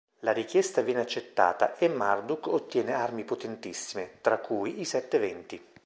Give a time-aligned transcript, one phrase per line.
[0.21, 5.63] La richiesta viene accettata e Marduk ottiene armi potentissime, tra cui i sette venti.